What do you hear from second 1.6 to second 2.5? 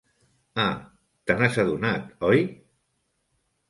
adonat, oi?